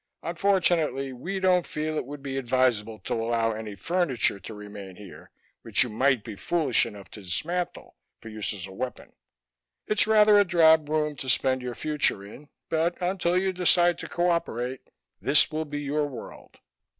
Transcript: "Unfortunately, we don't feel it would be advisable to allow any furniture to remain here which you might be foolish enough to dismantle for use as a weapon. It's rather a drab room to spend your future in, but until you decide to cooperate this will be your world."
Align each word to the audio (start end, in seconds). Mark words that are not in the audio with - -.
"Unfortunately, 0.23 1.13
we 1.13 1.39
don't 1.39 1.67
feel 1.67 1.95
it 1.95 2.07
would 2.07 2.23
be 2.23 2.35
advisable 2.39 2.97
to 2.97 3.13
allow 3.13 3.51
any 3.51 3.75
furniture 3.75 4.39
to 4.39 4.53
remain 4.55 4.95
here 4.95 5.29
which 5.61 5.83
you 5.83 5.89
might 5.89 6.23
be 6.23 6.35
foolish 6.35 6.87
enough 6.87 7.07
to 7.11 7.21
dismantle 7.21 7.95
for 8.19 8.29
use 8.29 8.51
as 8.51 8.65
a 8.65 8.71
weapon. 8.71 9.13
It's 9.85 10.07
rather 10.07 10.39
a 10.39 10.43
drab 10.43 10.89
room 10.89 11.15
to 11.17 11.29
spend 11.29 11.61
your 11.61 11.75
future 11.75 12.25
in, 12.25 12.49
but 12.67 12.99
until 12.99 13.37
you 13.37 13.53
decide 13.53 13.99
to 13.99 14.09
cooperate 14.09 14.89
this 15.21 15.51
will 15.51 15.65
be 15.65 15.81
your 15.81 16.07
world." 16.07 16.57